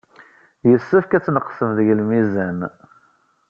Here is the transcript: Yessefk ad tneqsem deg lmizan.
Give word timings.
Yessefk 0.69 1.11
ad 1.17 1.23
tneqsem 1.25 1.69
deg 1.77 1.87
lmizan. 1.99 2.59